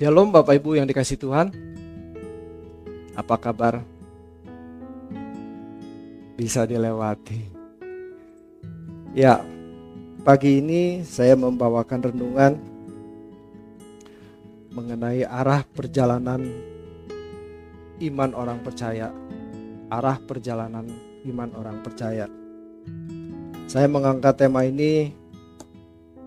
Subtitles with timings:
[0.00, 1.52] Shalom Bapak Ibu yang dikasih Tuhan.
[3.12, 3.84] Apa kabar?
[6.40, 7.44] Bisa dilewati.
[9.12, 9.44] Ya,
[10.24, 12.56] pagi ini saya membawakan renungan
[14.72, 16.48] Mengenai arah perjalanan
[18.00, 19.12] iman orang percaya.
[19.92, 20.88] Arah perjalanan
[21.28, 22.24] iman orang percaya.
[23.68, 25.12] Saya mengangkat tema ini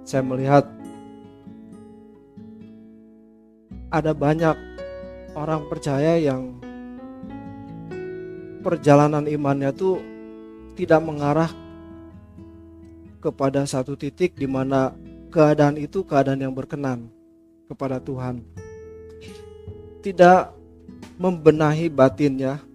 [0.06, 0.83] Saya melihat
[3.94, 4.58] ada banyak
[5.38, 6.58] orang percaya yang
[8.66, 10.02] perjalanan imannya tuh
[10.74, 11.54] tidak mengarah
[13.22, 14.98] kepada satu titik di mana
[15.30, 17.06] keadaan itu keadaan yang berkenan
[17.70, 18.42] kepada Tuhan.
[20.02, 20.42] Tidak
[21.22, 22.66] membenahi batinnya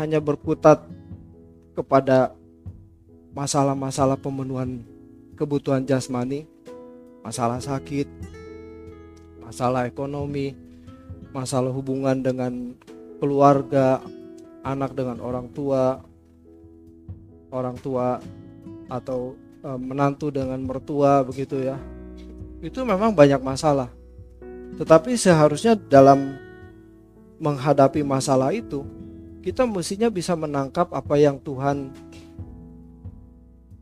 [0.00, 0.88] hanya berkutat
[1.76, 2.32] kepada
[3.36, 4.80] masalah-masalah pemenuhan
[5.36, 6.48] kebutuhan jasmani,
[7.20, 8.08] masalah sakit,
[9.46, 10.58] masalah ekonomi,
[11.30, 12.74] masalah hubungan dengan
[13.22, 14.02] keluarga,
[14.66, 16.02] anak dengan orang tua,
[17.54, 18.18] orang tua
[18.90, 21.78] atau e, menantu dengan mertua begitu ya.
[22.58, 23.94] Itu memang banyak masalah.
[24.74, 26.34] Tetapi seharusnya dalam
[27.38, 28.82] menghadapi masalah itu,
[29.46, 31.94] kita mestinya bisa menangkap apa yang Tuhan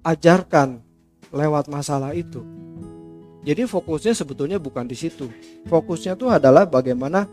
[0.05, 0.85] ajarkan
[1.33, 2.45] lewat masalah itu.
[3.45, 5.29] Jadi fokusnya sebetulnya bukan di situ.
[5.69, 7.29] Fokusnya itu adalah bagaimana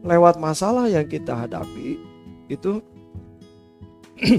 [0.00, 2.00] lewat masalah yang kita hadapi
[2.48, 2.80] itu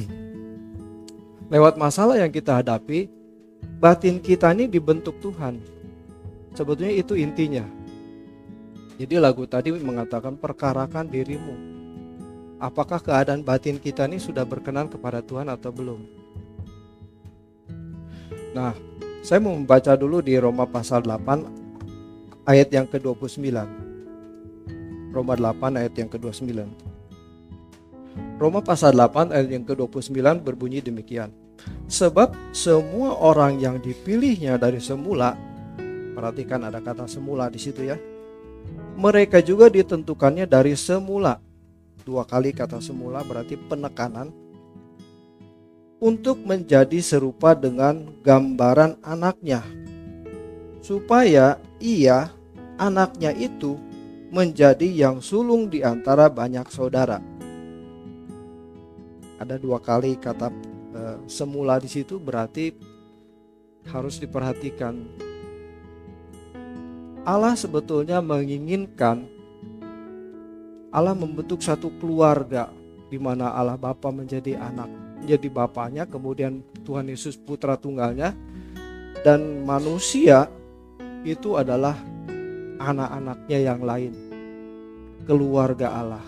[1.53, 3.05] lewat masalah yang kita hadapi
[3.77, 5.61] batin kita ini dibentuk Tuhan.
[6.57, 7.63] Sebetulnya itu intinya.
[8.97, 11.55] Jadi lagu tadi mengatakan perkarakan dirimu.
[12.61, 16.01] Apakah keadaan batin kita ini sudah berkenan kepada Tuhan atau belum?
[18.53, 18.77] Nah,
[19.21, 23.53] saya mau membaca dulu di Roma pasal 8 ayat yang ke-29.
[25.13, 26.49] Roma 8 ayat yang ke-29.
[28.41, 31.29] Roma pasal 8 ayat yang ke-29 berbunyi demikian.
[31.85, 35.37] Sebab semua orang yang dipilihnya dari semula,
[36.17, 38.01] perhatikan ada kata semula di situ ya.
[38.97, 41.37] Mereka juga ditentukannya dari semula.
[42.01, 44.33] Dua kali kata semula berarti penekanan
[46.01, 49.61] untuk menjadi serupa dengan gambaran anaknya,
[50.81, 52.33] supaya ia,
[52.81, 53.77] anaknya itu,
[54.33, 57.21] menjadi yang sulung di antara banyak saudara.
[59.37, 60.49] Ada dua kali kata
[60.89, 62.73] e, semula di situ berarti
[63.85, 65.05] harus diperhatikan.
[67.21, 69.29] Allah sebetulnya menginginkan
[70.89, 72.73] Allah membentuk satu keluarga
[73.13, 78.33] di mana Allah Bapa menjadi anak jadi bapaknya, kemudian Tuhan Yesus putra tunggalnya
[79.21, 80.49] dan manusia
[81.21, 81.93] itu adalah
[82.81, 84.13] anak-anaknya yang lain.
[85.29, 86.25] Keluarga Allah.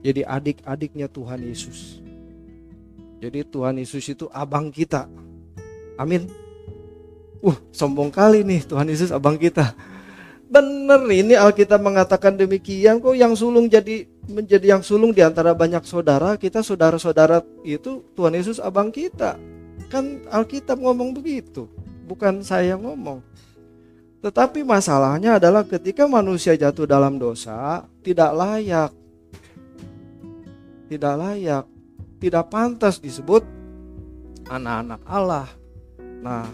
[0.00, 2.00] Jadi adik-adiknya Tuhan Yesus.
[3.20, 5.08] Jadi Tuhan Yesus itu abang kita.
[5.96, 6.28] Amin.
[7.44, 9.76] Uh, sombong kali nih Tuhan Yesus abang kita.
[10.48, 15.84] Bener ini Alkitab mengatakan demikian kok yang sulung jadi menjadi yang sulung di antara banyak
[15.84, 19.36] saudara, kita saudara-saudara itu Tuhan Yesus abang kita.
[19.92, 21.68] Kan Alkitab ngomong begitu,
[22.08, 23.20] bukan saya ngomong.
[24.24, 28.90] Tetapi masalahnya adalah ketika manusia jatuh dalam dosa, tidak layak.
[30.88, 31.64] Tidak layak,
[32.20, 33.44] tidak pantas disebut
[34.48, 35.48] anak-anak Allah.
[36.24, 36.48] Nah,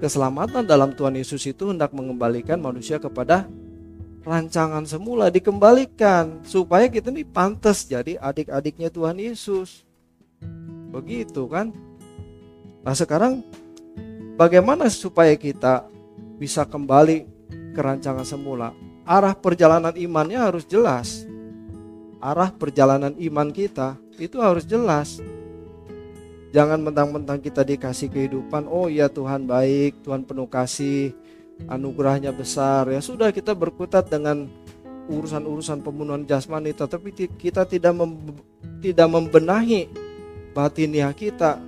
[0.00, 3.48] keselamatan dalam Tuhan Yesus itu hendak mengembalikan manusia kepada
[4.26, 9.86] rancangan semula dikembalikan supaya kita ini pantas jadi adik-adiknya Tuhan Yesus.
[10.90, 11.70] Begitu kan?
[12.82, 13.46] Nah, sekarang
[14.34, 15.86] bagaimana supaya kita
[16.42, 17.22] bisa kembali
[17.70, 18.74] ke rancangan semula?
[19.06, 21.22] Arah perjalanan imannya harus jelas.
[22.18, 25.22] Arah perjalanan iman kita itu harus jelas.
[26.50, 31.14] Jangan mentang-mentang kita dikasih kehidupan, oh ya Tuhan baik, Tuhan penuh kasih,
[31.64, 32.92] anugerahnya besar.
[32.92, 34.44] Ya sudah kita berkutat dengan
[35.08, 38.36] urusan-urusan pembunuhan jasmani, tetapi kita tidak mem,
[38.84, 39.88] tidak membenahi
[40.52, 41.60] batiniah kita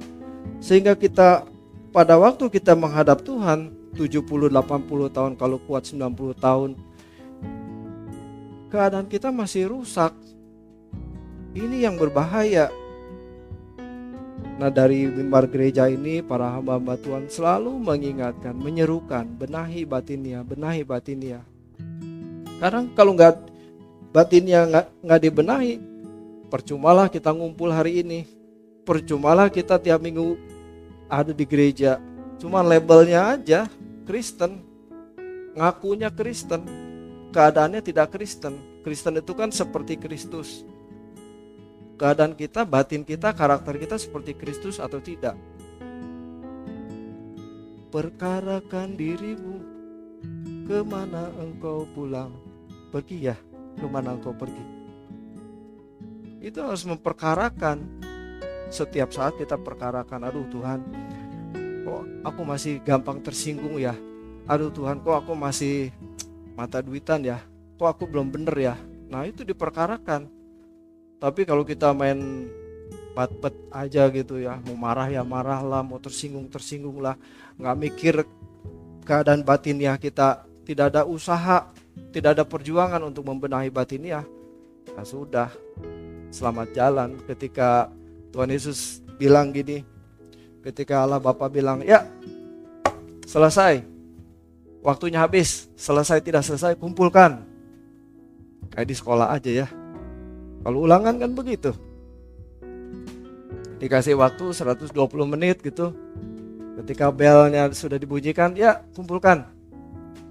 [0.58, 1.44] sehingga kita
[1.92, 6.70] pada waktu kita menghadap Tuhan 70 80 tahun kalau kuat 90 tahun
[8.68, 10.12] keadaan kita masih rusak.
[11.56, 12.68] Ini yang berbahaya.
[14.58, 21.46] Nah dari mimbar gereja ini para hamba-hamba Tuhan selalu mengingatkan, menyerukan, benahi batinnya, benahi batinnya.
[22.58, 23.38] Karena kalau nggak
[24.10, 25.74] batinnya nggak nggak dibenahi,
[26.50, 28.26] percumalah kita ngumpul hari ini,
[28.82, 30.34] percumalah kita tiap minggu
[31.06, 32.02] ada di gereja,
[32.42, 33.70] cuma labelnya aja
[34.10, 34.66] Kristen.
[35.58, 36.62] ngakunya Kristen,
[37.34, 38.58] keadaannya tidak Kristen.
[38.86, 40.62] Kristen itu kan seperti Kristus.
[41.98, 45.34] Keadaan kita, batin kita, karakter kita seperti Kristus atau tidak.
[47.88, 49.58] Perkarakan dirimu
[50.68, 52.36] Ke mana engkau pulang?
[52.92, 53.36] Pergi ya
[53.80, 54.60] Ke mana engkau pergi?
[56.44, 57.80] Itu harus memperkarakan.
[58.68, 60.84] Setiap saat kita perkarakan Aduh Tuhan
[61.88, 63.96] Kok aku masih gampang tersinggung ya?
[64.44, 65.88] Aduh Tuhan kok aku masih
[66.52, 67.40] Mata duitan ya?
[67.80, 68.76] Kok aku belum bener ya?
[69.08, 70.37] Nah itu diperkarakan
[71.18, 72.46] Tapi kalau kita main
[73.18, 77.18] pat-pat aja gitu ya mau marah ya marah lah mau tersinggung tersinggung lah
[77.58, 78.14] nggak mikir
[79.02, 81.66] keadaan batin ya kita tidak ada usaha
[82.14, 84.22] tidak ada perjuangan untuk membenahi batin ya
[84.94, 85.50] nah sudah.
[86.28, 87.90] Selamat jalan ketika
[88.30, 89.82] Tuhan Yesus bilang gini
[90.62, 92.06] ketika Allah Bapa bilang ya
[93.26, 93.82] selesai.
[94.78, 95.66] Waktunya habis.
[95.74, 97.42] Selesai tidak selesai kumpulkan.
[98.70, 99.68] Kayak di sekolah aja ya
[100.62, 101.70] kalau ulangan kan begitu.
[103.78, 104.90] Dikasih waktu 120
[105.30, 105.94] menit gitu.
[106.82, 109.46] Ketika belnya sudah dibunyikan ya kumpulkan.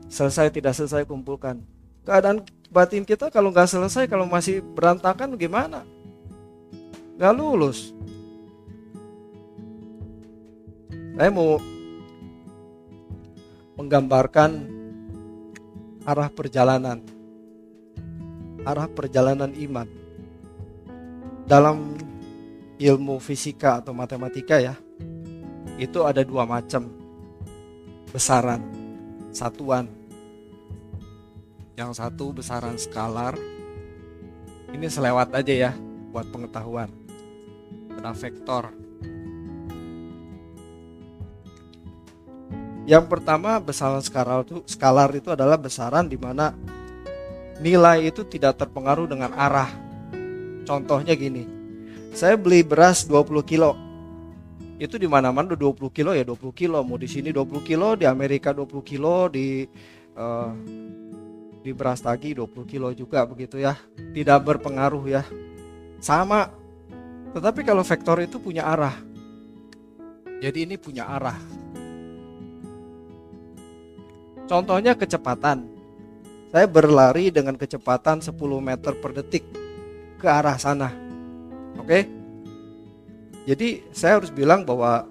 [0.07, 1.63] Selesai tidak selesai kumpulkan.
[2.03, 5.83] Keadaan batin kita kalau nggak selesai kalau masih berantakan gimana?
[7.15, 7.95] Nggak lulus.
[11.17, 11.59] Saya mau
[13.79, 14.51] menggambarkan
[16.03, 16.99] arah perjalanan.
[18.67, 20.06] Arah perjalanan iman
[21.47, 21.95] dalam
[22.77, 24.75] ilmu fisika atau matematika ya
[25.79, 26.91] itu ada dua macam
[28.11, 28.61] besaran
[29.31, 29.87] satuan.
[31.77, 33.37] Yang satu besaran skalar
[34.73, 35.71] ini selewat aja ya
[36.11, 36.89] buat pengetahuan
[37.97, 38.73] ada vektor
[42.87, 46.55] yang pertama besaran skalar itu skalar itu adalah besaran di mana
[47.59, 49.86] nilai itu tidak terpengaruh dengan arah
[50.67, 51.57] contohnya gini
[52.17, 53.77] saya beli beras 20 kilo.
[54.81, 56.81] Itu di mana-mana 20 kilo ya 20 kilo.
[56.81, 59.69] Mau di sini 20 kilo di Amerika 20 kilo di
[60.17, 60.49] uh,
[61.61, 63.77] di beras tagi 20 kilo juga begitu ya.
[63.93, 65.21] Tidak berpengaruh ya.
[66.01, 66.49] Sama.
[67.37, 68.97] Tetapi kalau vektor itu punya arah.
[70.41, 71.37] Jadi ini punya arah.
[74.49, 75.69] Contohnya kecepatan.
[76.49, 79.66] Saya berlari dengan kecepatan 10 meter per detik
[80.17, 81.07] ke arah sana
[81.87, 82.03] Oke.
[83.47, 85.07] Jadi saya harus bilang bahwa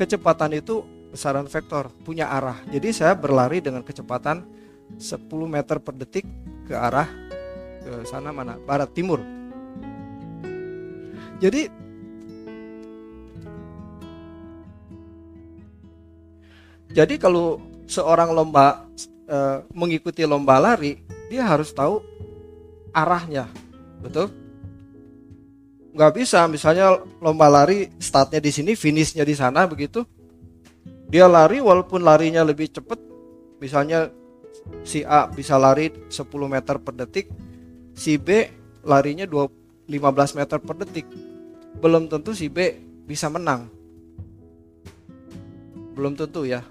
[0.00, 0.80] kecepatan itu
[1.12, 2.56] besaran vektor, punya arah.
[2.72, 4.48] Jadi saya berlari dengan kecepatan
[4.96, 6.24] 10 meter per detik
[6.64, 7.04] ke arah
[7.84, 8.56] ke sana mana?
[8.56, 9.20] Barat timur.
[11.36, 11.68] Jadi
[16.88, 18.88] Jadi kalau seorang lomba
[19.28, 19.36] e,
[19.76, 20.96] mengikuti lomba lari,
[21.28, 22.00] dia harus tahu
[22.96, 23.67] arahnya.
[24.02, 24.48] Betul?
[25.98, 30.06] nggak bisa misalnya lomba lari startnya di sini finishnya di sana begitu.
[31.10, 33.02] Dia lari walaupun larinya lebih cepat
[33.58, 34.06] misalnya
[34.86, 37.26] si A bisa lari 10 meter per detik
[37.98, 38.46] si B
[38.86, 41.06] larinya 2, 15 meter per detik.
[41.82, 43.66] Belum tentu si B bisa menang.
[45.98, 46.62] Belum tentu ya.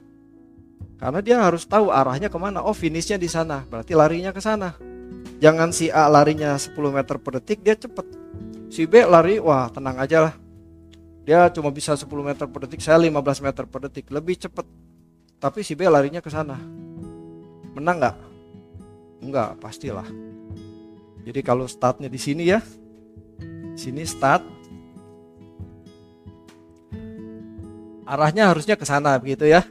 [0.97, 2.63] Karena dia harus tahu arahnya ke mana.
[2.63, 3.67] Oh finishnya di sana.
[3.67, 4.96] Berarti larinya ke sana
[5.43, 8.27] jangan si A larinya 10 meter per detik dia cepet
[8.67, 10.35] Si B lari, wah tenang aja lah.
[11.23, 14.67] Dia cuma bisa 10 meter per detik, saya 15 meter per detik, lebih cepat.
[15.39, 16.59] Tapi si B larinya ke sana.
[17.75, 18.17] Menang nggak?
[19.23, 20.07] Enggak, pastilah.
[21.23, 22.59] Jadi kalau startnya di sini ya,
[23.75, 24.43] sini start,
[28.07, 29.63] arahnya harusnya ke sana begitu ya.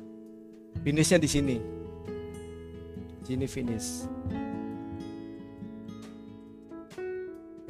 [0.85, 1.57] Finishnya di sini.
[3.25, 4.07] Sini finish.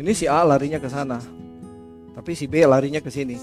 [0.07, 1.19] Ini si A larinya ke sana.
[2.15, 3.35] Tapi si B larinya ke sini.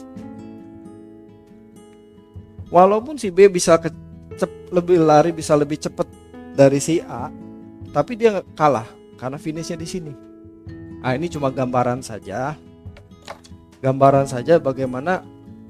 [2.72, 3.92] Walaupun si B bisa ke,
[4.72, 6.08] lebih lari bisa lebih cepat
[6.56, 7.28] dari si A,
[7.92, 8.88] tapi dia kalah
[9.20, 10.16] karena finishnya di sini.
[11.04, 12.56] Nah, ini cuma gambaran saja.
[13.84, 15.20] Gambaran saja bagaimana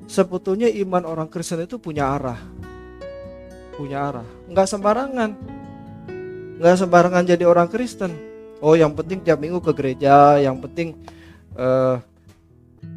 [0.05, 2.37] sebetulnya iman orang Kristen itu punya arah.
[3.73, 4.27] Punya arah.
[4.45, 5.31] Enggak sembarangan.
[6.61, 8.32] Enggak sembarangan jadi orang Kristen
[8.63, 10.95] oh yang penting tiap minggu ke gereja yang penting
[11.59, 11.99] uh,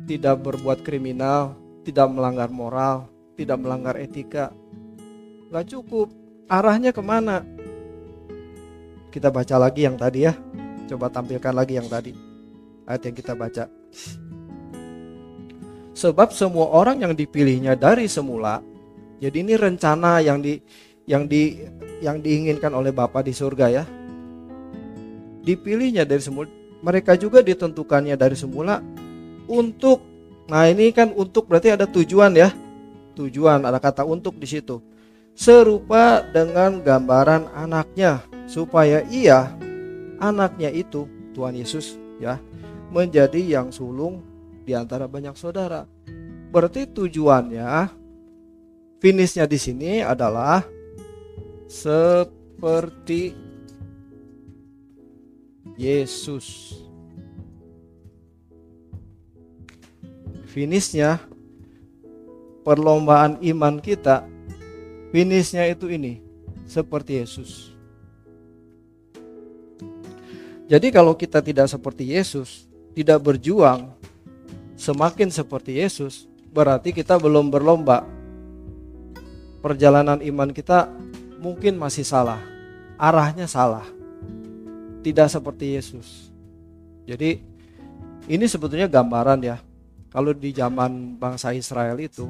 [0.06, 4.50] tidak berbuat kriminal tidak melanggar moral tidak melanggar etika.
[5.52, 6.08] Nggak cukup.
[6.48, 7.44] Arahnya ke mana?
[9.12, 10.32] Kita baca lagi yang tadi ya.
[10.88, 12.16] Coba tampilkan lagi yang tadi.
[12.88, 13.68] Ayat yang kita baca.
[15.92, 18.60] Sebab semua orang yang dipilihnya dari semula
[19.16, 20.60] jadi ini rencana yang di
[21.08, 21.56] yang di
[22.04, 23.84] yang diinginkan oleh Bapa di surga ya.
[25.46, 26.50] Dipilihnya dari semula,
[26.82, 28.82] mereka juga ditentukannya dari semula
[29.46, 30.02] untuk
[30.50, 32.50] nah ini kan untuk berarti ada tujuan ya.
[33.14, 34.82] Tujuan ada kata untuk di situ.
[35.38, 39.54] Serupa dengan gambaran anaknya supaya ia
[40.18, 42.40] anaknya itu Tuhan Yesus ya
[42.90, 44.24] menjadi yang sulung
[44.66, 45.84] di antara banyak saudara.
[46.50, 47.68] Berarti tujuannya
[48.98, 50.64] finishnya di sini adalah
[51.68, 53.45] seperti
[55.76, 56.76] Yesus.
[60.48, 61.20] Finishnya
[62.64, 64.24] perlombaan iman kita,
[65.12, 66.24] finishnya itu ini
[66.64, 67.76] seperti Yesus.
[70.66, 72.66] Jadi kalau kita tidak seperti Yesus,
[72.96, 73.94] tidak berjuang
[74.74, 78.02] semakin seperti Yesus, berarti kita belum berlomba.
[79.62, 80.90] Perjalanan iman kita
[81.38, 82.42] mungkin masih salah,
[82.98, 83.86] arahnya salah,
[85.06, 86.34] tidak seperti Yesus.
[87.06, 87.38] Jadi
[88.26, 89.62] ini sebetulnya gambaran ya.
[90.10, 92.26] Kalau di zaman bangsa Israel itu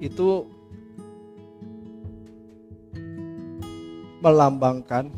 [0.00, 0.28] itu
[4.24, 5.12] melambangkan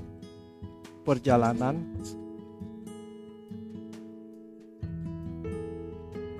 [1.06, 1.78] perjalanan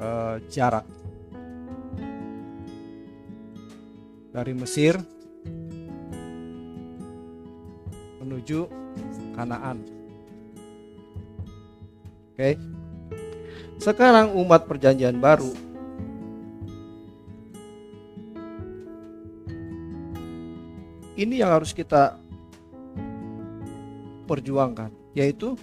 [0.03, 0.89] uh, jarak
[4.35, 5.14] dari Mesir
[8.45, 8.69] menuju
[9.33, 9.81] Kanaan.
[12.37, 12.61] Oke.
[13.81, 15.51] Sekarang umat perjanjian baru
[21.19, 22.21] ini yang harus kita
[24.29, 25.59] perjuangkan yaitu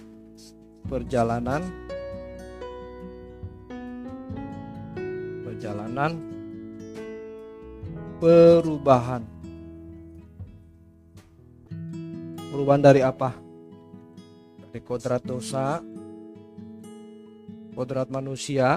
[0.86, 1.64] perjalanan
[5.46, 6.12] perjalanan
[8.20, 9.31] perubahan.
[12.52, 13.32] Perubahan dari apa?
[14.60, 15.80] Dari kodrat dosa,
[17.72, 18.76] kodrat manusia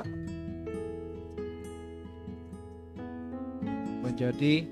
[3.99, 4.63] menjadi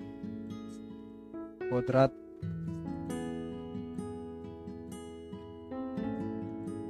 [1.67, 2.15] kodrat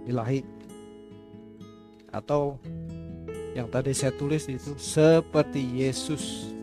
[0.05, 0.45] ilahi
[2.13, 2.61] atau
[3.57, 6.53] yang tadi saya tulis itu seperti Yesus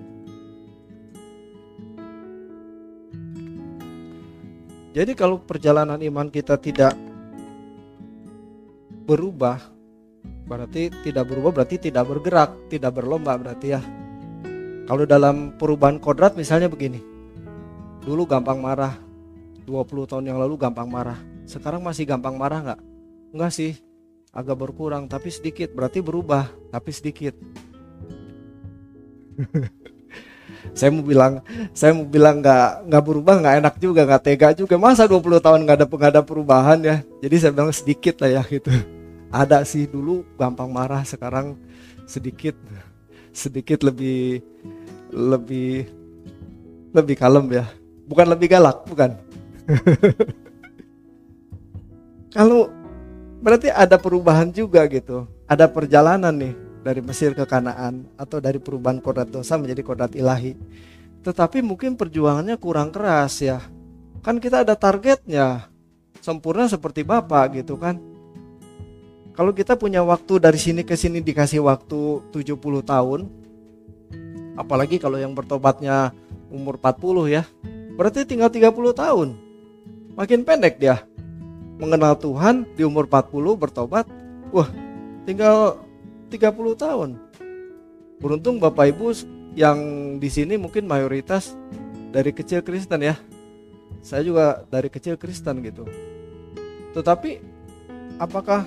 [4.90, 6.98] Jadi kalau perjalanan iman kita tidak
[9.06, 9.62] berubah
[10.50, 13.80] berarti tidak berubah berarti tidak bergerak, tidak berlomba berarti ya.
[14.90, 16.98] Kalau dalam perubahan kodrat misalnya begini.
[18.02, 18.98] Dulu gampang marah.
[19.62, 21.22] 20 tahun yang lalu gampang marah.
[21.46, 22.80] Sekarang masih gampang marah nggak?
[23.30, 23.78] Enggak sih.
[24.34, 27.38] Agak berkurang tapi sedikit berarti berubah tapi sedikit.
[30.76, 34.74] saya mau bilang saya mau bilang nggak nggak berubah nggak enak juga nggak tega juga.
[34.76, 36.96] Masa 20 tahun nggak ada nggak ada perubahan ya?
[37.22, 38.70] Jadi saya bilang sedikit lah ya gitu.
[39.30, 41.54] Ada sih dulu gampang marah sekarang
[42.04, 42.58] sedikit
[43.30, 44.42] sedikit lebih
[45.10, 45.86] lebih
[46.90, 47.66] lebih kalem ya.
[48.10, 49.14] Bukan lebih galak bukan.
[52.34, 52.70] Kalau
[53.40, 59.00] berarti ada perubahan juga gitu ada perjalanan nih dari Mesir ke Kanaan atau dari perubahan
[59.00, 60.56] kodrat dosa menjadi kodrat ilahi.
[61.20, 63.60] Tetapi mungkin perjuangannya kurang keras ya.
[64.24, 65.68] Kan kita ada targetnya.
[66.20, 68.00] Sempurna seperti Bapak gitu kan.
[69.36, 73.20] Kalau kita punya waktu dari sini ke sini dikasih waktu 70 tahun.
[74.56, 76.12] Apalagi kalau yang bertobatnya
[76.52, 77.42] umur 40 ya.
[77.96, 79.28] Berarti tinggal 30 tahun.
[80.16, 81.04] Makin pendek dia.
[81.80, 84.04] Mengenal Tuhan di umur 40 bertobat.
[84.52, 84.68] Wah,
[85.24, 85.80] tinggal
[86.30, 87.10] 30 tahun.
[88.22, 89.12] Beruntung Bapak Ibu
[89.58, 89.78] yang
[90.22, 91.58] di sini mungkin mayoritas
[92.14, 93.18] dari kecil Kristen ya.
[94.00, 95.84] Saya juga dari kecil Kristen gitu.
[96.94, 97.42] Tetapi
[98.22, 98.64] apakah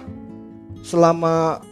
[0.83, 1.63] selama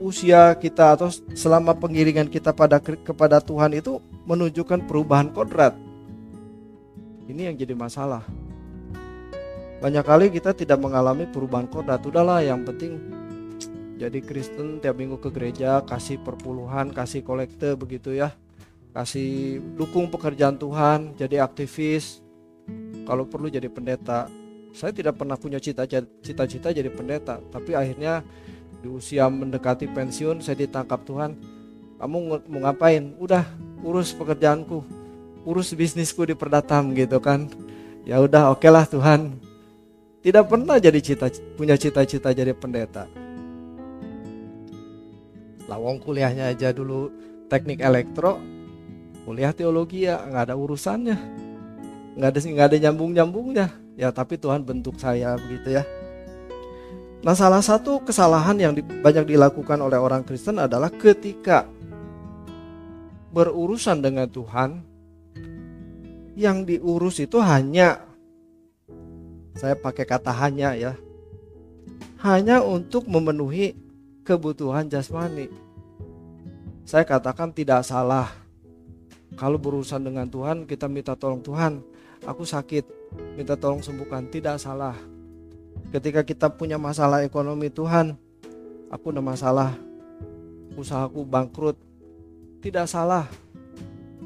[0.00, 5.76] usia kita atau selama pengiringan kita pada kepada Tuhan itu menunjukkan perubahan kodrat?
[7.26, 8.22] Ini yang jadi masalah.
[9.76, 12.00] Banyak kali kita tidak mengalami perubahan kodrat.
[12.00, 12.96] Udahlah, yang penting
[13.96, 18.36] jadi Kristen tiap minggu ke gereja kasih perpuluhan kasih kolekte begitu ya.
[18.92, 22.20] Kasih dukung pekerjaan Tuhan jadi aktivis.
[23.08, 24.28] Kalau perlu jadi pendeta.
[24.76, 28.20] Saya tidak pernah punya cita-cita jadi pendeta tapi akhirnya
[28.84, 31.32] di usia mendekati pensiun saya ditangkap Tuhan
[31.96, 33.16] kamu mau ngapain?
[33.16, 33.48] Udah
[33.80, 34.84] urus pekerjaanku
[35.48, 37.48] urus bisnisku di perdatam gitu kan.
[38.04, 39.40] Ya udah oke okay lah Tuhan.
[40.20, 43.25] Tidak pernah jadi cita punya cita-cita jadi pendeta
[45.66, 47.10] Lawong kuliahnya aja dulu.
[47.46, 48.42] Teknik elektro
[49.26, 51.18] kuliah teologi ya nggak ada urusannya.
[52.18, 55.82] Nggak ada nggak ada nyambung nyambungnya ya tapi Tuhan bentuk saya begitu ya.
[57.24, 61.66] Nah salah satu kesalahan yang banyak dilakukan oleh orang Kristen adalah ketika
[63.34, 64.84] berurusan dengan Tuhan
[66.36, 68.04] yang diurus itu hanya
[69.56, 70.92] saya pakai kata hanya ya
[72.20, 73.72] hanya untuk memenuhi
[74.26, 75.46] kebutuhan jasmani.
[76.82, 78.34] Saya katakan tidak salah.
[79.38, 81.78] Kalau berurusan dengan Tuhan kita minta tolong Tuhan.
[82.26, 82.82] Aku sakit
[83.38, 84.26] minta tolong sembuhkan.
[84.26, 84.98] Tidak salah.
[85.94, 88.18] Ketika kita punya masalah ekonomi Tuhan
[88.90, 89.70] aku ada masalah.
[90.74, 91.78] Usahaku bangkrut.
[92.60, 93.30] Tidak salah.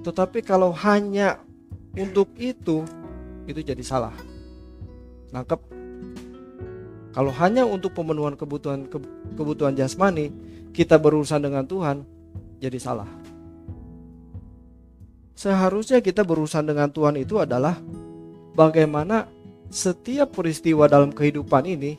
[0.01, 1.45] Tetapi kalau hanya
[1.93, 2.85] untuk itu
[3.45, 4.15] itu jadi salah.
[5.31, 5.80] Nangkep
[7.11, 8.87] kalau hanya untuk pemenuhan kebutuhan
[9.35, 10.31] kebutuhan jasmani
[10.71, 12.07] kita berurusan dengan Tuhan
[12.63, 13.09] jadi salah.
[15.35, 17.81] Seharusnya kita berurusan dengan Tuhan itu adalah
[18.53, 19.25] bagaimana
[19.73, 21.97] setiap peristiwa dalam kehidupan ini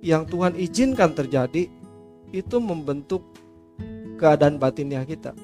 [0.00, 1.68] yang Tuhan izinkan terjadi
[2.32, 3.26] itu membentuk
[4.16, 5.36] keadaan batinnya kita.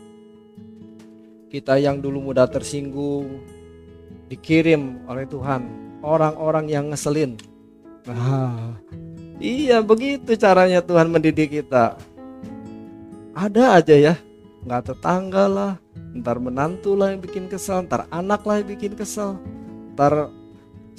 [1.52, 3.44] Kita yang dulu mudah tersinggung
[4.32, 5.68] dikirim oleh Tuhan.
[6.00, 7.36] Orang-orang yang ngeselin.
[8.02, 8.82] Nah,
[9.38, 11.94] iya begitu caranya Tuhan mendidik kita.
[13.32, 14.14] Ada aja ya,
[14.66, 15.72] nggak tetangga lah,
[16.12, 19.38] ntar menantu lah yang bikin kesel, ntar anak lah yang bikin kesel,
[19.94, 20.28] ntar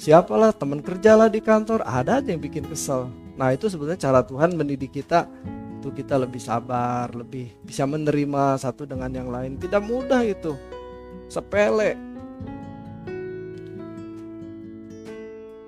[0.00, 3.12] siapalah teman kerja lah di kantor, ada aja yang bikin kesel.
[3.36, 5.28] Nah itu sebenarnya cara Tuhan mendidik kita
[5.78, 9.60] untuk kita lebih sabar, lebih bisa menerima satu dengan yang lain.
[9.60, 10.56] Tidak mudah itu.
[11.28, 12.13] Sepele.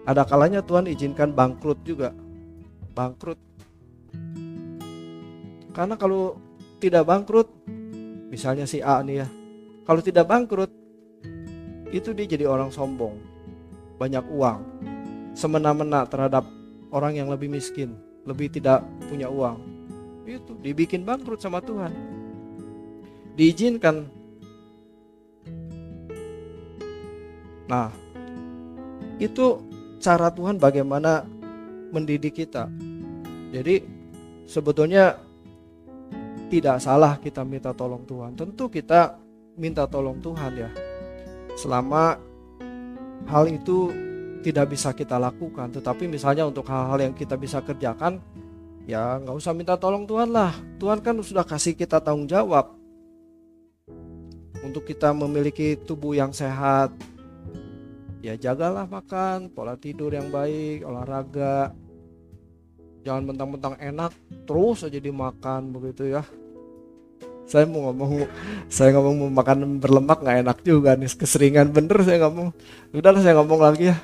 [0.07, 2.15] Ada kalanya Tuhan izinkan bangkrut juga.
[2.95, 3.37] Bangkrut.
[5.75, 6.39] Karena kalau
[6.79, 7.51] tidak bangkrut,
[8.31, 9.29] misalnya si A nih ya.
[9.85, 10.71] Kalau tidak bangkrut,
[11.91, 13.19] itu dia jadi orang sombong.
[13.99, 14.61] Banyak uang.
[15.37, 16.47] Semena-mena terhadap
[16.95, 19.77] orang yang lebih miskin, lebih tidak punya uang
[20.27, 21.95] itu dibikin bangkrut sama Tuhan
[23.39, 24.11] diizinkan
[27.71, 27.91] nah
[29.23, 29.63] itu
[30.07, 31.27] cara Tuhan bagaimana
[31.91, 32.71] mendidik kita.
[33.51, 33.83] Jadi
[34.47, 35.19] sebetulnya
[36.47, 38.39] tidak salah kita minta tolong Tuhan.
[38.39, 39.19] Tentu kita
[39.59, 40.71] minta tolong Tuhan ya.
[41.59, 42.23] Selama
[43.27, 43.91] hal itu
[44.47, 48.23] tidak bisa kita lakukan tetapi misalnya untuk hal-hal yang kita bisa kerjakan
[48.87, 50.55] ya nggak usah minta tolong Tuhan lah.
[50.79, 52.79] Tuhan kan sudah kasih kita tanggung jawab
[54.63, 56.95] untuk kita memiliki tubuh yang sehat
[58.25, 61.73] ya jagalah makan pola tidur yang baik olahraga.
[63.07, 64.13] Jangan mentang-mentang enak
[64.51, 66.27] terus aja dimakan begitu ya.
[67.47, 68.27] Saya mau ngomong
[68.67, 72.51] saya ngomong mau makan berlemak nggak enak juga nih keseringan bener saya ngomong.
[72.91, 73.97] Udah saya ngomong lagi ya.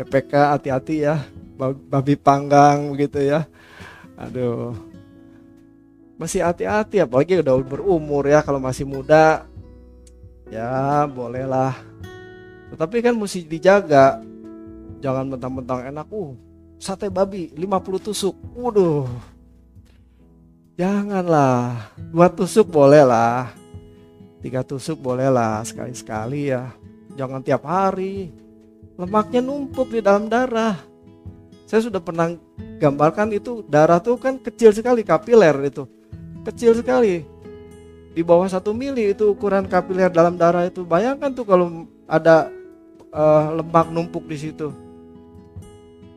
[0.00, 1.20] PPK hati-hati ya.
[1.60, 3.44] Babi panggang begitu ya.
[4.16, 4.72] Aduh.
[6.16, 9.44] Masih hati-hati apalagi udah berumur ya kalau masih muda.
[10.48, 11.76] Ya bolehlah
[12.72, 14.20] tetapi kan mesti dijaga.
[15.04, 16.08] Jangan mentang-mentang enak.
[16.10, 18.36] Uh sate babi 50 tusuk.
[18.56, 19.08] Waduh.
[20.76, 21.92] Janganlah.
[22.12, 23.52] Dua tusuk boleh lah.
[24.44, 26.70] Tiga tusuk boleh lah sekali-sekali ya.
[27.16, 28.30] Jangan tiap hari.
[28.96, 30.76] Lemaknya numpuk di dalam darah.
[31.66, 32.30] Saya sudah pernah
[32.78, 35.88] gambarkan itu darah tuh kan kecil sekali kapiler itu.
[36.44, 37.24] Kecil sekali.
[38.16, 40.86] Di bawah satu mili itu ukuran kapiler dalam darah itu.
[40.86, 42.50] Bayangkan tuh kalau ada
[43.10, 44.70] uh, lemak numpuk di situ.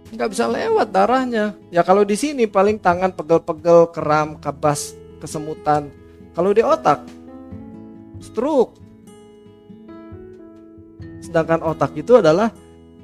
[0.10, 5.90] Nggak bisa lewat darahnya ya kalau di sini paling tangan pegel-pegel kram kabas kesemutan.
[6.34, 7.04] Kalau di otak
[8.22, 8.78] stroke.
[11.20, 12.50] Sedangkan otak itu adalah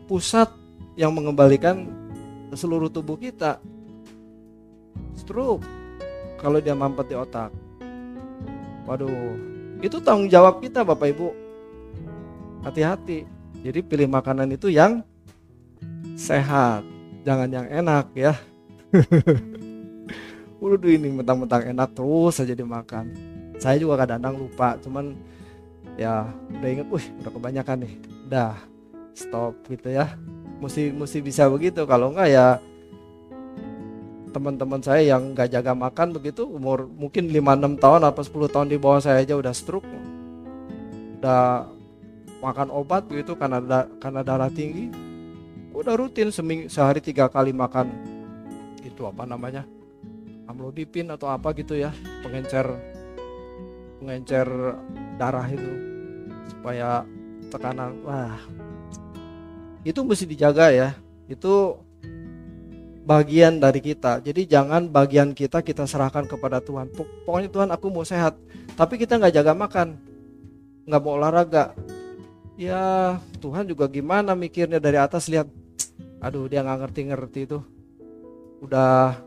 [0.10, 0.50] pusat
[0.98, 1.86] yang mengembalikan
[2.56, 3.62] seluruh tubuh kita.
[5.14, 5.66] Stroke.
[6.42, 7.54] Kalau dia mampet di otak.
[8.90, 9.10] Waduh.
[9.82, 11.45] Itu tanggung jawab kita Bapak Ibu
[12.66, 13.30] hati-hati.
[13.62, 15.06] Jadi pilih makanan itu yang
[16.18, 16.82] sehat
[17.22, 18.34] jangan yang enak ya.
[20.62, 23.14] Waduh ini mentang-mentang enak terus saja dimakan.
[23.62, 25.14] Saya juga kadang-kadang lupa cuman
[25.96, 26.26] ya
[26.58, 27.94] udah inget wih udah kebanyakan nih.
[28.26, 28.58] Udah
[29.14, 30.18] stop gitu ya.
[30.58, 31.86] Mesti mesti bisa begitu.
[31.86, 32.48] Kalau enggak ya
[34.34, 38.76] teman-teman saya yang nggak jaga makan begitu umur mungkin 5-6 tahun atau 10 tahun di
[38.76, 39.88] bawah saya aja udah stroke.
[41.20, 41.75] Udah
[42.46, 44.94] makan obat begitu karena da, karena darah tinggi
[45.74, 47.90] udah rutin seming, sehari tiga kali makan
[48.86, 49.66] itu apa namanya
[50.46, 51.90] amlodipin atau apa gitu ya
[52.22, 52.70] pengencer
[54.00, 54.48] pengencer
[55.18, 55.72] darah itu
[56.48, 57.04] supaya
[57.50, 58.38] tekanan wah.
[59.82, 60.90] Itu mesti dijaga ya
[61.26, 61.78] itu
[63.06, 64.22] bagian dari kita.
[64.22, 66.90] Jadi jangan bagian kita kita serahkan kepada Tuhan.
[67.26, 68.38] Pokoknya Tuhan aku mau sehat
[68.78, 69.98] tapi kita nggak jaga makan
[70.86, 71.74] nggak mau olahraga
[72.56, 75.48] ya Tuhan juga gimana mikirnya dari atas lihat
[76.24, 77.60] aduh dia nggak ngerti-ngerti itu.
[78.64, 79.20] Udah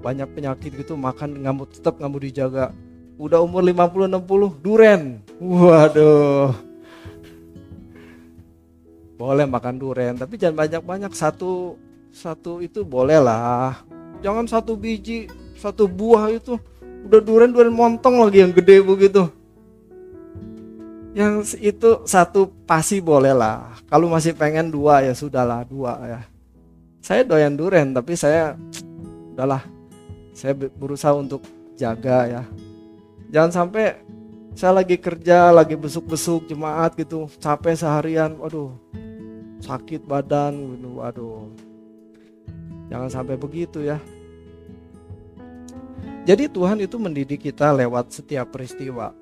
[0.00, 2.66] banyak penyakit gitu makan nggak mau tetap nggak mau dijaga.
[3.20, 5.02] Udah umur 50 60 duren.
[5.38, 6.50] Waduh.
[9.20, 11.12] Boleh makan duren tapi jangan banyak-banyak.
[11.14, 11.76] Satu
[12.10, 13.84] satu itu boleh lah.
[14.24, 15.28] Jangan satu biji
[15.60, 16.56] satu buah itu.
[17.02, 19.41] Udah duren duren montong lagi yang gede begitu
[21.12, 23.76] yang itu satu pasti boleh lah.
[23.88, 26.20] Kalau masih pengen dua ya sudahlah dua ya.
[27.04, 28.56] Saya doyan duren tapi saya
[29.36, 29.60] udahlah.
[30.32, 31.44] Saya berusaha untuk
[31.76, 32.42] jaga ya.
[33.28, 34.00] Jangan sampai
[34.56, 38.72] saya lagi kerja lagi besuk-besuk jemaat gitu capek seharian waduh
[39.60, 41.48] sakit badan gitu waduh.
[42.88, 44.00] Jangan sampai begitu ya.
[46.24, 49.12] Jadi Tuhan itu mendidik kita lewat setiap peristiwa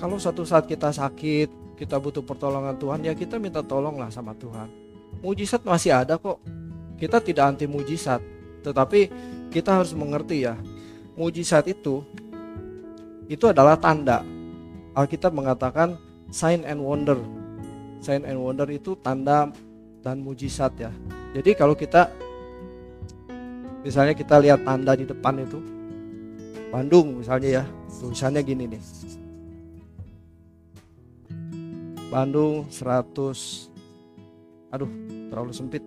[0.00, 4.34] kalau satu saat kita sakit kita butuh pertolongan Tuhan ya kita minta tolong lah sama
[4.38, 4.70] Tuhan
[5.22, 6.38] mujizat masih ada kok
[6.98, 8.22] kita tidak anti mujizat
[8.64, 9.12] tetapi
[9.52, 10.56] kita harus mengerti ya,
[11.20, 12.00] mujizat itu
[13.28, 14.24] itu adalah tanda.
[14.96, 16.00] Alkitab mengatakan
[16.32, 17.20] sign and wonder.
[18.00, 19.52] Sign and wonder itu tanda
[20.00, 20.90] dan mujizat ya.
[21.36, 22.08] Jadi kalau kita
[23.84, 25.60] misalnya kita lihat tanda di depan itu
[26.72, 27.64] Bandung misalnya ya,
[28.00, 28.82] tulisannya gini nih.
[32.14, 33.10] Bandung 100
[34.70, 34.90] Aduh,
[35.30, 35.82] terlalu sempit.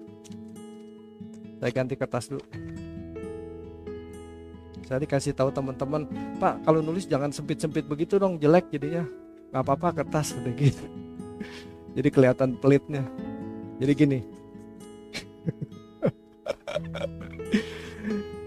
[1.60, 2.44] Saya ganti kertas dulu.
[4.84, 6.08] Saya dikasih tahu teman-teman
[6.40, 9.08] pak kalau nulis jangan sempit-sempit begitu dong jelek jadinya.
[9.56, 10.84] Nggak apa-apa kertas udah gitu
[11.98, 13.02] jadi kelihatan pelitnya.
[13.82, 14.20] Jadi gini.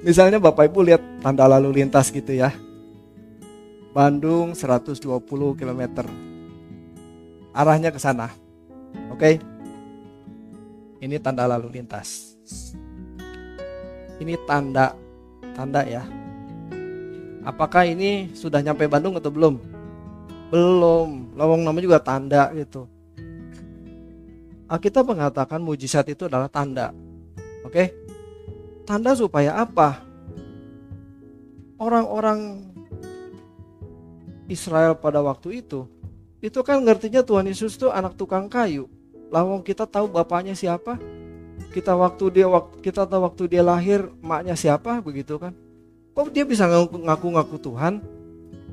[0.07, 2.55] Misalnya bapak ibu lihat tanda lalu lintas gitu ya.
[3.90, 5.03] Bandung 120
[5.59, 5.83] km
[7.52, 8.30] arahnya ke sana
[9.10, 9.34] oke okay?
[11.02, 12.38] ini tanda lalu lintas
[14.20, 14.92] ini tanda
[15.54, 16.20] tanda ya
[17.44, 19.54] apakah ini sudah nyampe Bandung atau belum?
[20.50, 21.32] Belum.
[21.36, 22.84] Lawang nama juga tanda gitu.
[24.70, 26.94] Alkitab mengatakan mujizat itu adalah tanda.
[27.66, 27.90] Oke?
[28.86, 30.02] Tanda supaya apa?
[31.80, 32.70] Orang-orang
[34.50, 35.86] Israel pada waktu itu
[36.40, 38.88] itu kan ngertinya Tuhan Yesus itu anak tukang kayu.
[39.29, 40.96] Lawang kita tahu bapaknya siapa?
[41.70, 42.48] Kita waktu dia
[42.81, 45.53] kita tahu waktu dia lahir maknya siapa begitu kan?
[46.16, 48.03] Kok dia bisa ngaku-ngaku Tuhan?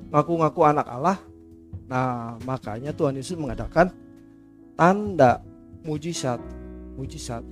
[0.09, 1.19] Ngaku-ngaku anak Allah?
[1.87, 3.91] Nah, makanya Tuhan Yesus mengadakan
[4.79, 5.43] tanda
[5.83, 6.39] mujizat,
[6.95, 7.43] mujizat.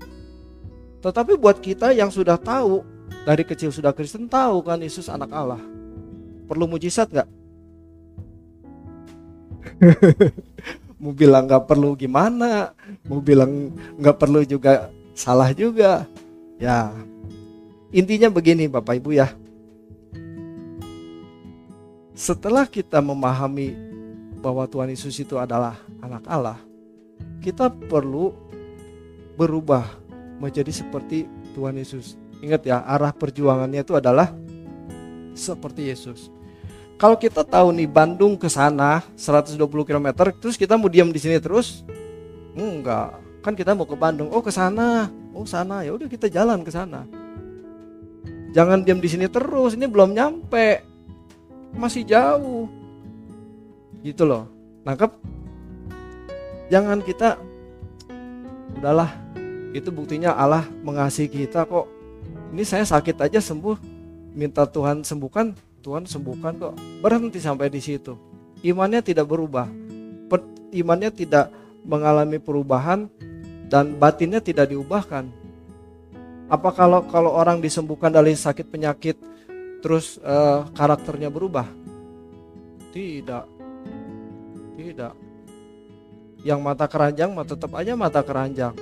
[1.03, 2.81] Tetapi buat kita yang sudah tahu
[3.27, 5.61] dari kecil sudah Kristen tahu kan Yesus anak Allah.
[6.49, 7.29] Perlu mujizat nggak?
[11.01, 12.71] mau bilang nggak perlu gimana?
[13.05, 16.05] Mau bilang nggak perlu juga salah juga.
[16.55, 16.91] Ya,
[17.91, 19.27] intinya begini Bapak Ibu ya
[22.15, 23.75] setelah kita memahami
[24.39, 26.57] bahwa Tuhan Yesus itu adalah anak Allah,
[27.43, 28.31] kita perlu
[29.35, 29.83] berubah
[30.39, 32.15] menjadi seperti Tuhan Yesus.
[32.39, 34.31] Ingat ya, arah perjuangannya itu adalah
[35.35, 36.31] seperti Yesus.
[36.95, 40.07] Kalau kita tahu nih Bandung ke sana 120 km,
[40.39, 41.83] terus kita mau diam di sini terus?
[42.55, 43.19] Enggak.
[43.43, 44.31] Kan kita mau ke Bandung.
[44.31, 45.11] Oh, ke sana.
[45.35, 45.83] Oh, sana.
[45.83, 47.03] Ya udah kita jalan ke sana.
[48.55, 49.75] Jangan diam di sini terus.
[49.75, 50.95] Ini belum nyampe
[51.75, 52.71] masih jauh
[53.99, 54.47] gitu loh
[54.87, 55.11] nangkep
[56.71, 57.35] jangan kita
[58.79, 59.11] udahlah
[59.75, 61.89] itu buktinya Allah mengasihi kita kok
[62.55, 63.75] ini saya sakit aja sembuh
[64.31, 65.51] minta Tuhan sembuhkan
[65.85, 66.73] Tuhan sembuhkan kok
[67.05, 68.17] berhenti sampai di situ
[68.65, 69.69] imannya tidak berubah
[70.73, 71.53] imannya tidak
[71.85, 73.05] mengalami perubahan
[73.69, 75.29] dan batinnya tidak diubahkan
[76.45, 79.17] apa kalau kalau orang disembuhkan dari sakit penyakit
[79.81, 81.65] terus uh, karakternya berubah?
[82.93, 83.45] Tidak.
[84.77, 85.13] Tidak.
[86.45, 88.73] Yang mata keranjang mah tetap aja mata keranjang.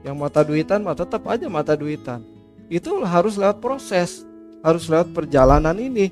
[0.00, 2.24] Yang mata duitan mah tetap aja mata duitan.
[2.72, 4.24] Itu harus lewat proses,
[4.62, 6.08] harus lewat perjalanan ini.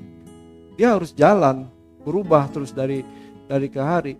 [0.75, 1.67] Dia harus jalan,
[2.03, 3.01] berubah terus dari
[3.47, 4.15] dari ke hari.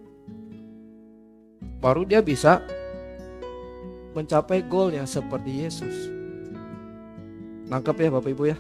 [1.84, 2.64] Baru dia bisa
[4.16, 5.96] mencapai goalnya seperti Yesus.
[7.72, 8.58] Nangkep ya Bapak Ibu ya.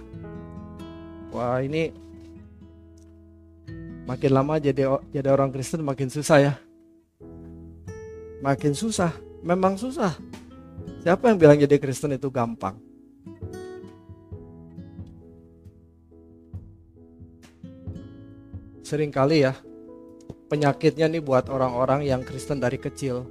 [1.32, 1.92] Wah ini
[4.12, 6.54] Makin lama jadi jadi orang Kristen makin susah ya.
[8.42, 9.14] Makin susah,
[9.46, 10.18] memang susah.
[11.06, 12.91] Siapa yang bilang jadi Kristen itu gampang?
[18.92, 19.56] Seringkali ya,
[20.52, 23.24] penyakitnya nih buat orang-orang yang Kristen dari kecil.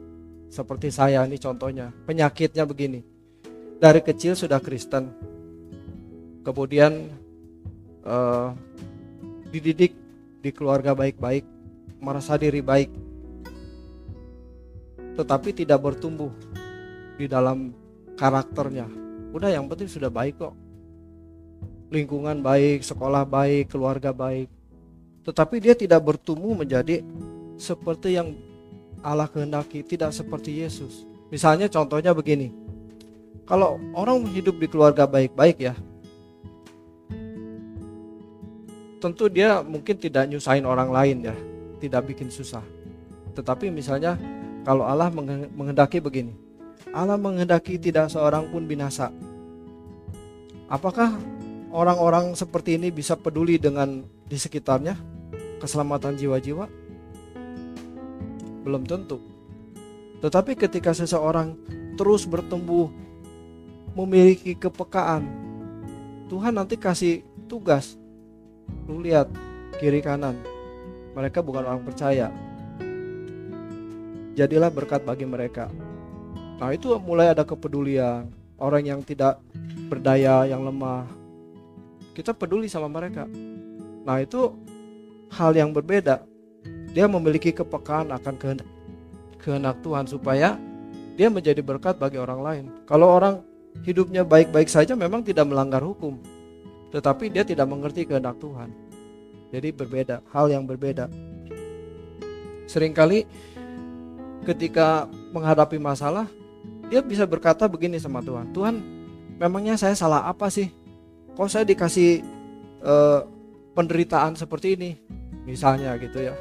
[0.49, 1.92] Seperti saya nih contohnya.
[2.09, 3.05] Penyakitnya begini.
[3.77, 5.12] Dari kecil sudah Kristen.
[6.40, 7.12] Kemudian
[8.09, 8.57] uh,
[9.53, 9.92] dididik
[10.40, 11.44] di keluarga baik-baik,
[12.01, 12.88] merasa diri baik.
[15.12, 16.33] Tetapi tidak bertumbuh
[17.20, 17.77] di dalam
[18.16, 18.88] karakternya.
[19.37, 20.57] Udah yang penting sudah baik kok.
[21.92, 24.49] Lingkungan baik, sekolah baik, keluarga baik
[25.24, 27.04] tetapi dia tidak bertumbuh menjadi
[27.61, 28.33] seperti yang
[29.04, 31.04] Allah kehendaki, tidak seperti Yesus.
[31.28, 32.52] Misalnya contohnya begini.
[33.44, 35.74] Kalau orang hidup di keluarga baik-baik ya,
[39.02, 41.37] tentu dia mungkin tidak nyusahin orang lain ya,
[41.83, 42.62] tidak bikin susah.
[43.35, 44.14] Tetapi misalnya
[44.62, 46.37] kalau Allah menghendaki begini,
[46.94, 49.11] Allah menghendaki tidak seorang pun binasa.
[50.70, 51.18] Apakah
[51.74, 55.10] orang-orang seperti ini bisa peduli dengan di sekitarnya?
[55.61, 56.66] Keselamatan jiwa-jiwa?
[58.64, 59.20] Belum tentu.
[60.25, 61.57] Tetapi ketika seseorang
[62.01, 62.88] terus bertumbuh
[63.92, 65.29] memiliki kepekaan,
[66.33, 68.01] Tuhan nanti kasih tugas.
[68.88, 69.29] Lu lihat
[69.77, 70.38] kiri kanan.
[71.12, 72.31] Mereka bukan orang percaya.
[74.38, 75.68] Jadilah berkat bagi mereka.
[76.62, 78.31] Nah, itu mulai ada kepedulian.
[78.61, 79.40] Orang yang tidak
[79.88, 81.09] berdaya, yang lemah,
[82.12, 83.25] kita peduli sama mereka.
[84.05, 84.55] Nah, itu
[85.30, 86.26] hal yang berbeda.
[86.90, 88.68] Dia memiliki kepekaan akan kehendak,
[89.38, 90.58] kehendak Tuhan supaya
[91.14, 92.64] dia menjadi berkat bagi orang lain.
[92.84, 93.46] Kalau orang
[93.86, 96.18] hidupnya baik-baik saja memang tidak melanggar hukum,
[96.90, 98.74] tetapi dia tidak mengerti kehendak Tuhan.
[99.54, 101.06] Jadi berbeda, hal yang berbeda.
[102.66, 103.26] Seringkali
[104.46, 106.26] ketika menghadapi masalah,
[106.90, 108.74] dia bisa berkata begini sama Tuhan, Tuhan,
[109.38, 110.70] memangnya saya salah apa sih?
[111.38, 112.22] Kok saya dikasih
[112.82, 113.26] uh,
[113.74, 114.90] penderitaan seperti ini?
[115.44, 116.35] Misalnya gitu ya.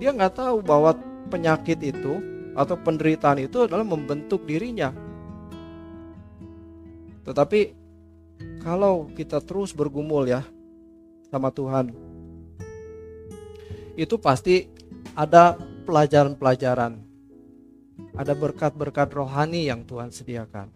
[0.00, 0.96] Dia nggak tahu bahwa
[1.30, 2.20] penyakit itu
[2.54, 4.94] atau penderitaan itu adalah membentuk dirinya.
[7.24, 7.60] Tetapi
[8.60, 10.44] kalau kita terus bergumul ya
[11.30, 11.92] sama Tuhan
[13.94, 14.66] itu pasti
[15.14, 15.54] ada
[15.86, 17.04] pelajaran-pelajaran
[18.14, 20.70] ada berkat-berkat rohani yang Tuhan sediakan.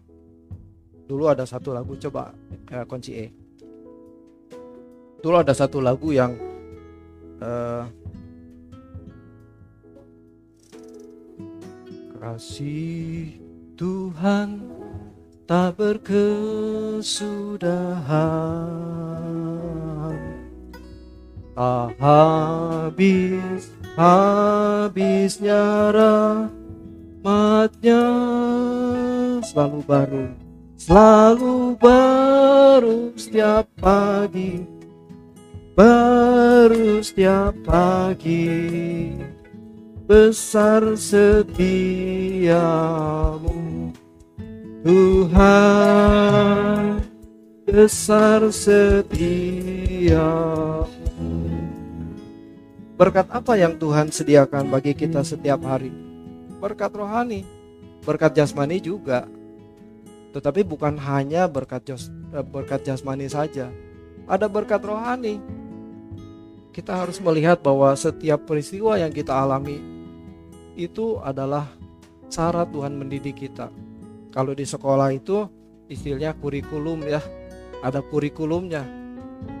[1.09, 2.31] Dulu ada satu lagu coba
[2.69, 3.27] ya, kunci E.
[5.19, 6.48] Dulu ada satu lagu yang
[7.41, 7.87] uh,
[12.19, 13.39] kasih
[13.79, 14.59] Tuhan
[15.49, 17.09] tak berkesudahan.
[21.59, 23.67] Tak habis
[23.99, 26.55] habisnya rahmatnya
[29.43, 30.31] selalu baru
[30.79, 34.63] selalu baru setiap pagi
[35.79, 39.15] baru setiap pagi
[40.03, 41.55] besar setiamu
[44.83, 45.39] Tuhan
[47.63, 49.07] besar setiamu
[52.99, 55.87] Berkat apa yang Tuhan sediakan bagi kita setiap hari?
[56.59, 57.47] Berkat rohani,
[58.03, 59.23] berkat jasmani juga.
[60.35, 63.71] Tetapi bukan hanya berkat jas, eh, berkat jasmani saja.
[64.27, 65.58] Ada berkat rohani
[66.69, 69.81] kita harus melihat bahwa setiap peristiwa yang kita alami
[70.77, 71.67] itu adalah
[72.29, 73.73] cara Tuhan mendidik kita.
[74.29, 75.49] Kalau di sekolah itu
[75.89, 77.19] istilahnya kurikulum ya,
[77.81, 78.85] ada kurikulumnya.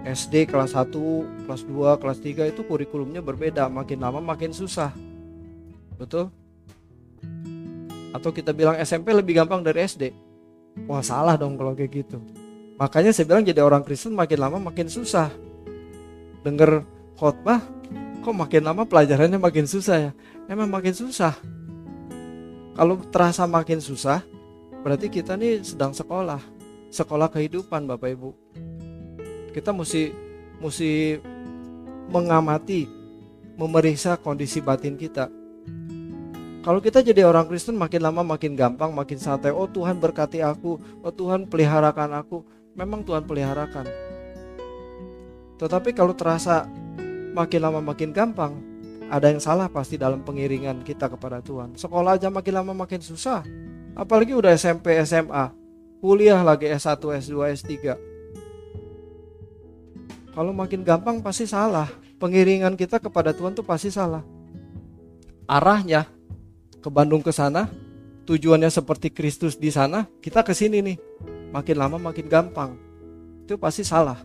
[0.03, 0.91] SD kelas 1,
[1.47, 4.91] kelas 2, kelas 3 itu kurikulumnya berbeda, makin lama makin susah.
[5.95, 6.27] Betul?
[8.11, 10.11] Atau kita bilang SMP lebih gampang dari SD.
[10.87, 12.19] Wah, salah dong kalau kayak gitu.
[12.79, 15.27] Makanya saya bilang jadi orang Kristen makin lama makin susah.
[16.43, 16.87] Dengar
[17.19, 17.59] khotbah
[18.23, 20.11] kok makin lama pelajarannya makin susah ya?
[20.47, 21.35] Emang makin susah.
[22.79, 24.23] Kalau terasa makin susah
[24.79, 26.39] berarti kita nih sedang sekolah.
[26.87, 28.31] Sekolah kehidupan Bapak Ibu.
[29.51, 30.15] Kita mesti
[30.63, 31.19] mesti
[32.07, 32.87] mengamati
[33.59, 35.27] memeriksa kondisi batin kita.
[36.59, 39.51] Kalau kita jadi orang Kristen makin lama makin gampang makin santai.
[39.51, 40.79] Oh Tuhan berkati aku.
[41.03, 42.43] Oh Tuhan peliharakan aku.
[42.75, 43.87] Memang Tuhan peliharakan.
[45.59, 46.67] Tetapi kalau terasa
[47.35, 48.57] makin lama makin gampang
[49.09, 53.41] ada yang salah pasti dalam pengiringan kita kepada Tuhan sekolah aja makin lama makin susah
[53.97, 55.51] apalagi udah SMP SMA
[55.99, 57.67] kuliah lagi S1 S2 S3
[60.33, 61.89] kalau makin gampang pasti salah
[62.19, 64.21] pengiringan kita kepada Tuhan tuh pasti salah.
[65.49, 66.05] Arahnya
[66.83, 67.71] ke Bandung ke sana,
[68.27, 70.97] tujuannya seperti Kristus di sana, kita ke sini nih.
[71.49, 72.77] Makin lama makin gampang.
[73.47, 74.21] Itu pasti salah.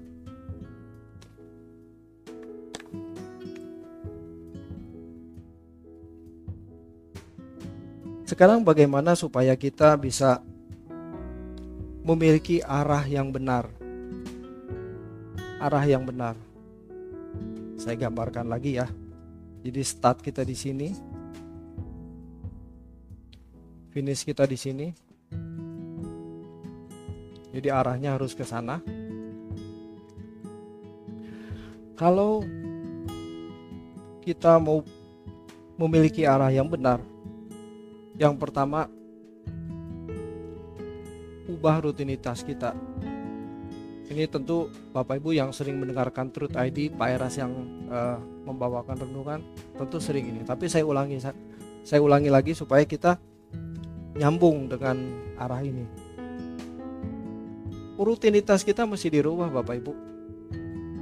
[8.24, 10.40] Sekarang bagaimana supaya kita bisa
[12.00, 13.68] memiliki arah yang benar?
[15.60, 16.32] Arah yang benar.
[17.76, 18.88] Saya gambarkan lagi ya.
[19.60, 20.88] Jadi start kita di sini.
[23.92, 24.88] Finish kita di sini.
[27.52, 28.80] Jadi arahnya harus ke sana.
[31.92, 32.40] Kalau
[34.24, 34.80] kita mau
[35.76, 37.04] memiliki arah yang benar,
[38.14, 38.86] yang pertama,
[41.50, 42.74] ubah rutinitas kita.
[44.04, 47.50] Ini tentu Bapak Ibu yang sering mendengarkan Truth ID, Pak Eras yang
[47.88, 49.40] uh, membawakan renungan,
[49.74, 50.40] tentu sering ini.
[50.44, 51.34] Tapi saya ulangi, saya,
[51.82, 53.16] saya ulangi lagi supaya kita
[54.14, 55.00] nyambung dengan
[55.40, 55.88] arah ini.
[57.96, 59.92] Rutinitas kita mesti dirubah Bapak Ibu.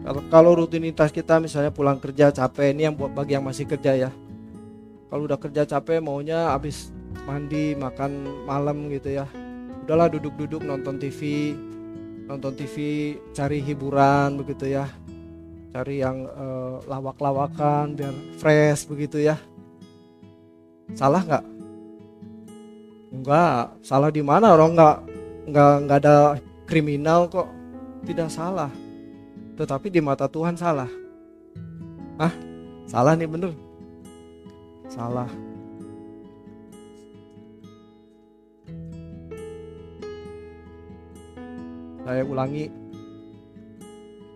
[0.02, 4.10] Kalau, rutinitas kita misalnya pulang kerja capek, ini yang buat bagi yang masih kerja ya.
[5.06, 6.90] Kalau udah kerja capek maunya habis
[7.26, 9.26] mandi makan malam gitu ya.
[9.86, 11.52] Udahlah duduk-duduk nonton TV
[12.26, 12.76] nonton TV
[13.34, 14.86] cari hiburan begitu ya.
[15.72, 19.40] Cari yang uh, lawak-lawakan biar fresh begitu ya.
[20.92, 21.44] Salah nggak?
[23.12, 24.76] Enggak salah di mana orang?
[24.76, 24.96] Nggak
[25.48, 26.16] nggak nggak ada
[26.68, 27.48] kriminal kok.
[28.02, 28.70] Tidak salah.
[29.56, 30.90] Tetapi di mata Tuhan salah.
[32.18, 32.34] Ah
[32.84, 33.52] salah nih bener.
[34.92, 35.51] Salah
[42.02, 42.70] Saya ulangi.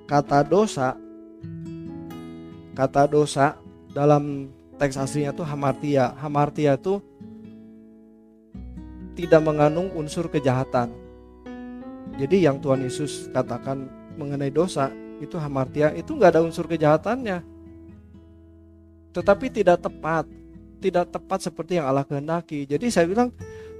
[0.06, 0.94] Kata dosa
[2.76, 3.56] kata dosa
[3.96, 6.12] dalam teks aslinya tuh hamartia.
[6.20, 7.00] Hamartia itu
[9.16, 10.92] tidak mengandung unsur kejahatan.
[12.20, 13.88] Jadi yang Tuhan Yesus katakan
[14.20, 14.92] mengenai dosa
[15.24, 17.40] itu hamartia itu nggak ada unsur kejahatannya.
[19.16, 20.28] Tetapi tidak tepat,
[20.84, 22.68] tidak tepat seperti yang Allah kehendaki.
[22.68, 23.32] Jadi saya bilang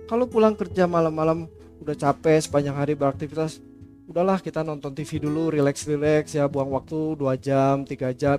[0.09, 1.45] kalau pulang kerja malam-malam
[1.85, 3.61] udah capek sepanjang hari beraktivitas
[4.07, 6.47] udahlah kita nonton TV dulu relax relax ya.
[6.47, 8.39] Buang waktu 2 jam 3 jam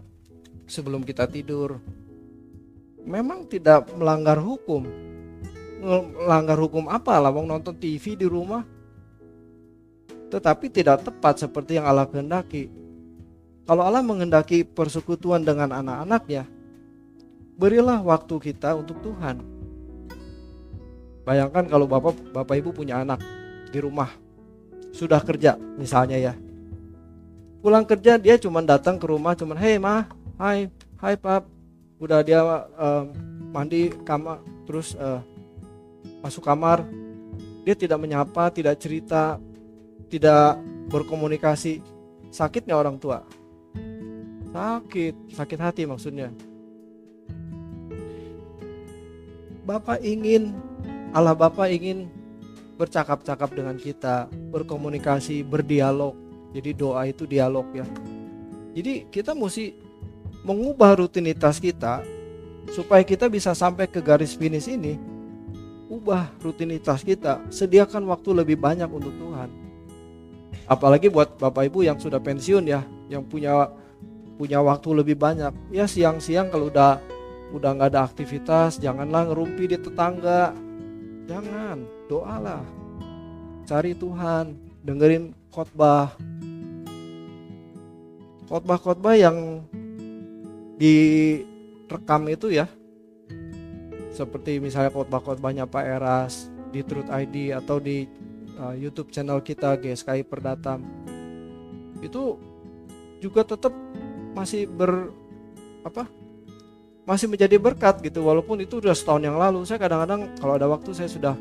[0.65, 1.79] sebelum kita tidur.
[3.03, 4.87] Memang tidak melanggar hukum.
[5.79, 8.65] Melanggar hukum apa lah mau nonton TV di rumah.
[10.27, 12.67] Tetapi tidak tepat seperti yang Allah kehendaki.
[13.63, 16.47] Kalau Allah menghendaki persekutuan dengan anak-anaknya
[17.55, 19.43] berilah waktu kita untuk Tuhan.
[21.27, 23.19] Bayangkan kalau bapak bapak ibu punya anak
[23.67, 24.26] di rumah
[24.91, 26.33] sudah kerja misalnya ya.
[27.61, 30.07] Pulang kerja dia cuma datang ke rumah cuma hey ma
[30.39, 30.71] hai
[31.01, 31.49] hai pap.
[31.97, 33.09] Udah dia uh,
[33.49, 35.19] mandi kamar terus uh,
[36.21, 36.85] masuk kamar.
[37.65, 39.41] Dia tidak menyapa tidak cerita
[40.07, 41.83] tidak berkomunikasi.
[42.31, 43.23] Sakitnya orang tua.
[44.53, 46.31] Sakit sakit hati maksudnya.
[49.67, 50.55] Bapak ingin
[51.11, 52.07] Allah Bapak ingin
[52.77, 56.13] bercakap-cakap dengan kita, berkomunikasi, berdialog.
[56.53, 57.83] Jadi doa itu dialog ya.
[58.77, 59.73] Jadi kita mesti
[60.45, 62.05] mengubah rutinitas kita
[62.71, 64.95] supaya kita bisa sampai ke garis finish ini.
[65.89, 69.49] Ubah rutinitas kita, sediakan waktu lebih banyak untuk Tuhan.
[70.67, 73.71] Apalagi buat Bapak Ibu yang sudah pensiun ya, yang punya
[74.35, 75.51] punya waktu lebih banyak.
[75.71, 76.99] Ya siang-siang kalau udah
[77.55, 80.51] udah nggak ada aktivitas, janganlah ngerumpi di tetangga,
[81.27, 82.63] Jangan, doalah.
[83.67, 86.15] Cari Tuhan, dengerin khotbah.
[88.47, 89.59] Khotbah-khotbah yang
[90.79, 92.71] direkam itu ya.
[94.15, 98.07] Seperti misalnya khotbah-khotbahnya Pak Eras di Truth ID atau di
[98.55, 100.79] uh, YouTube channel kita GSKI Perdatam.
[101.99, 102.39] Itu
[103.19, 103.75] juga tetap
[104.31, 105.11] masih ber
[105.83, 106.07] apa
[107.07, 109.63] masih menjadi berkat gitu walaupun itu udah setahun yang lalu.
[109.63, 111.39] Saya kadang-kadang kalau ada waktu saya sudah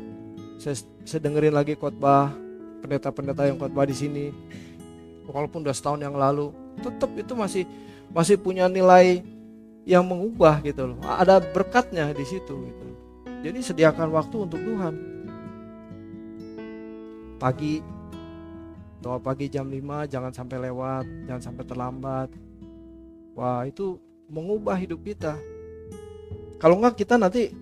[0.55, 2.31] saya, saya dengerin lagi khotbah
[2.79, 4.25] pendeta-pendeta yang khotbah di sini.
[5.27, 7.63] Walaupun udah setahun yang lalu tetap itu masih
[8.15, 9.19] masih punya nilai
[9.83, 11.03] yang mengubah gitu loh.
[11.03, 12.87] Ada berkatnya di situ gitu.
[13.43, 14.95] Jadi sediakan waktu untuk Tuhan.
[17.37, 17.83] Pagi
[19.03, 22.29] doa pagi jam 5 jangan sampai lewat jangan sampai terlambat.
[23.35, 23.99] Wah itu
[24.31, 25.35] mengubah hidup kita
[26.57, 27.53] kalau enggak kita nanti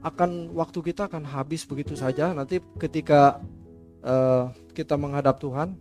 [0.00, 2.32] akan waktu kita akan habis begitu saja.
[2.32, 3.42] Nanti ketika
[4.00, 5.76] uh, kita menghadap Tuhan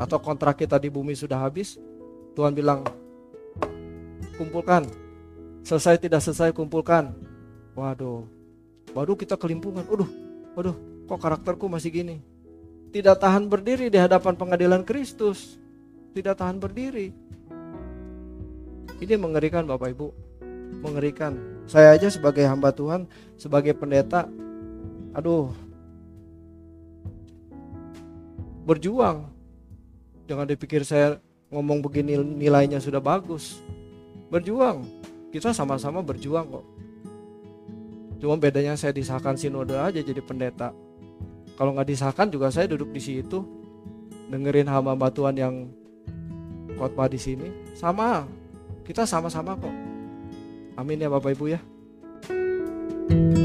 [0.00, 1.76] atau kontrak kita di bumi sudah habis,
[2.32, 2.84] Tuhan bilang,
[4.40, 4.88] kumpulkan.
[5.66, 7.10] Selesai tidak selesai kumpulkan.
[7.74, 8.24] Waduh,
[8.94, 9.82] baru kita kelimpungan.
[9.84, 10.08] Waduh,
[10.54, 10.76] waduh,
[11.10, 12.16] kok karakterku masih gini?
[12.94, 15.58] Tidak tahan berdiri di hadapan pengadilan Kristus.
[16.16, 17.12] Tidak tahan berdiri.
[18.96, 20.25] Ini mengerikan Bapak Ibu.
[20.80, 21.36] Mengerikan.
[21.66, 24.30] Saya aja sebagai hamba Tuhan, sebagai pendeta,
[25.10, 25.50] aduh,
[28.66, 29.26] berjuang.
[30.26, 31.18] Jangan dipikir saya
[31.50, 33.62] ngomong begini nilainya sudah bagus.
[34.30, 34.86] Berjuang.
[35.30, 36.66] Kita sama-sama berjuang kok.
[38.18, 40.72] Cuma bedanya saya disahkan sinode aja jadi pendeta.
[41.54, 43.44] Kalau nggak disahkan juga saya duduk di situ
[44.30, 45.54] dengerin hamba Tuhan yang
[46.76, 48.26] khotbah di sini sama
[48.84, 49.85] kita sama-sama kok
[50.76, 51.60] Amin ya Bapak Ibu ya.
[53.08, 53.35] thank you